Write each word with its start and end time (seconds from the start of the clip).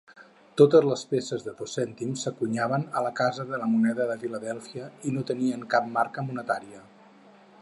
Totes 0.61 0.85
les 0.91 1.03
peces 1.11 1.45
de 1.47 1.53
dos 1.59 1.75
cèntims 1.79 2.23
s'encunyaven 2.27 2.87
a 3.01 3.05
la 3.09 3.13
Casa 3.21 3.47
de 3.53 3.61
la 3.65 3.69
Moneda 3.77 4.09
de 4.13 4.19
Filadèlfia, 4.27 4.91
i 5.11 5.17
no 5.19 5.27
tenien 5.33 5.71
cap 5.77 5.95
marca 5.99 6.29
monetària. 6.33 6.87